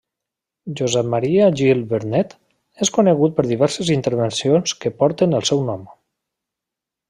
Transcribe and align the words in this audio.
Josep 0.77 1.11
Maria 1.15 1.49
Gil-Vernet 1.59 2.33
és 2.87 2.93
conegut 2.97 3.37
per 3.41 3.47
diverses 3.53 3.93
intervencions 3.99 4.77
que 4.83 4.95
porten 5.03 5.41
el 5.43 5.49
seu 5.53 5.63
nom. 5.73 5.89